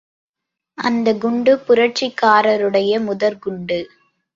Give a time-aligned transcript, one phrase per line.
[0.77, 3.79] அந்தக் குண்டு புரட்சிக்காரருடைய முதற் குண்டு.